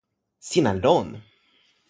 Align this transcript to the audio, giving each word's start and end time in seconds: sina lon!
sina 0.47 0.71
lon! 0.73 1.09